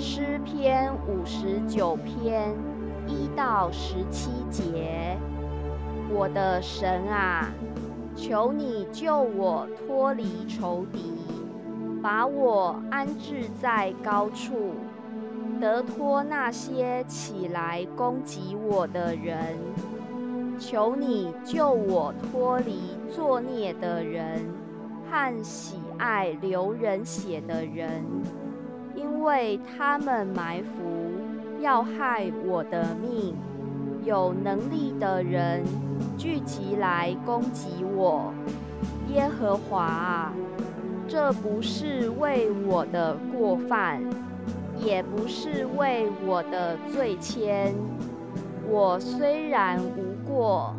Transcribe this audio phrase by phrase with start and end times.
[0.00, 2.54] 诗篇五十九篇
[3.06, 5.14] 一到十七节，
[6.10, 7.52] 我的神啊，
[8.16, 11.12] 求你救我脱离仇敌，
[12.02, 14.72] 把我安置在高处，
[15.60, 19.38] 得脱那些起来攻击我的人。
[20.58, 24.48] 求你救我脱离作孽的人
[25.10, 28.02] 和喜爱流人血的人。
[28.94, 31.12] 因为他们埋伏
[31.60, 33.34] 要害我的命，
[34.04, 35.64] 有能力的人
[36.16, 38.32] 聚集来攻击我。
[39.08, 40.32] 耶和华啊，
[41.08, 44.02] 这不是为我的过犯，
[44.78, 47.72] 也不是为我的罪愆。
[48.68, 50.74] 我虽然无过，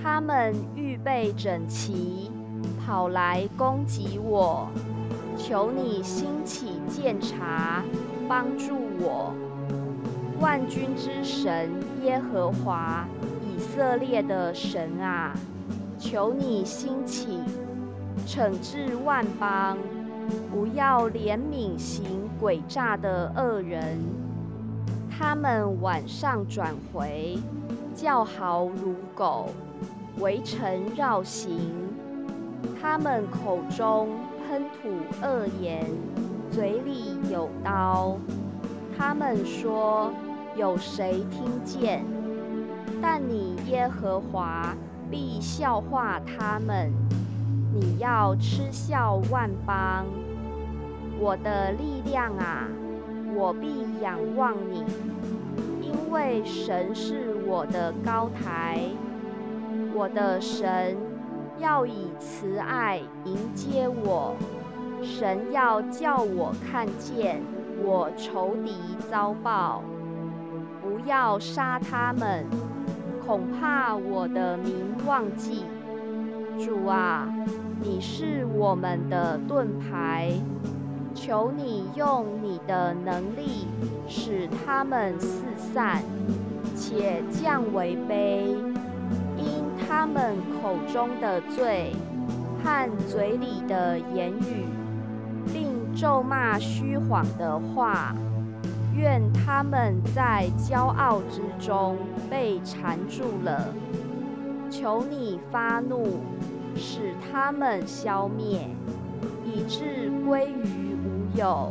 [0.00, 2.30] 他们预备整齐，
[2.86, 4.68] 跑来攻击我。
[5.46, 7.84] 求你兴起鉴察，
[8.26, 9.34] 帮助我，
[10.40, 11.68] 万军之神
[12.02, 13.06] 耶和华
[13.46, 15.34] 以色列的神啊！
[15.98, 17.40] 求你兴起，
[18.26, 19.76] 惩治万邦，
[20.50, 23.98] 不要怜悯行诡诈的恶人。
[25.10, 27.38] 他们晚上转回，
[27.94, 29.50] 叫嚎如狗，
[30.20, 31.70] 围城绕行，
[32.80, 34.08] 他们口中。
[34.54, 34.88] 喷吐
[35.20, 35.84] 恶言，
[36.48, 38.16] 嘴里有刀。
[38.96, 40.12] 他们说
[40.54, 42.04] ：“有谁听见？”
[43.02, 44.72] 但你耶和华
[45.10, 46.92] 必笑话他们。
[47.74, 50.06] 你要嗤笑万邦。
[51.18, 52.68] 我的力量啊，
[53.34, 54.84] 我必仰望你，
[55.82, 58.82] 因为神是我的高台，
[59.92, 60.96] 我的神。
[61.58, 64.34] 要以慈爱迎接我，
[65.02, 67.40] 神要叫我看见
[67.84, 68.72] 我仇敌
[69.10, 69.82] 遭报，
[70.82, 72.44] 不要杀他们，
[73.24, 74.74] 恐怕我的名
[75.06, 75.64] 忘记。
[76.58, 77.28] 主啊，
[77.82, 80.32] 你是我们的盾牌，
[81.14, 83.66] 求你用你的能力
[84.08, 86.02] 使他们四散，
[86.76, 88.54] 且降为卑。
[89.96, 91.92] 他们口中的罪
[92.64, 94.66] 和嘴里的言语，
[95.52, 98.12] 并咒骂虚谎的话，
[98.96, 101.96] 愿他们在骄傲之中
[102.28, 103.68] 被缠住了。
[104.68, 106.18] 求你发怒，
[106.74, 108.68] 使他们消灭，
[109.44, 111.70] 以致归于无有，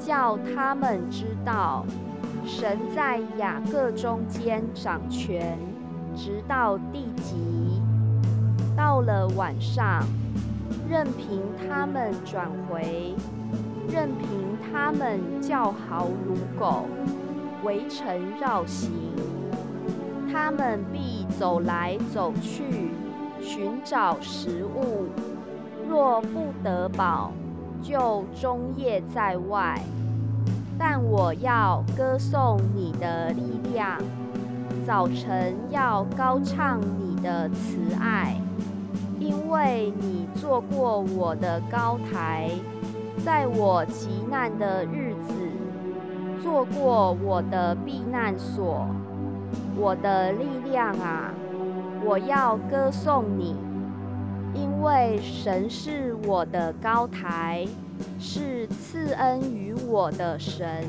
[0.00, 1.86] 叫他们知道
[2.44, 5.56] 神在雅各中间掌权。
[6.22, 7.80] 直到地极，
[8.76, 10.04] 到了晚上，
[10.86, 13.14] 任凭他们转回，
[13.88, 14.28] 任凭
[14.70, 16.84] 他们叫嚎如狗，
[17.64, 18.04] 围城
[18.38, 18.90] 绕行，
[20.30, 22.90] 他们必走来走去，
[23.40, 25.06] 寻找食物。
[25.88, 27.32] 若不得饱，
[27.82, 29.80] 就终夜在外。
[30.78, 33.96] 但我要歌颂你的力量。
[34.90, 38.36] 早晨要高唱你的慈爱，
[39.20, 42.50] 因为你做过我的高台，
[43.24, 45.32] 在我极难的日子
[46.42, 48.84] 做过我的避难所。
[49.76, 51.32] 我的力量啊，
[52.04, 53.54] 我要歌颂你，
[54.54, 57.64] 因为神是我的高台，
[58.18, 60.84] 是赐恩于我的神。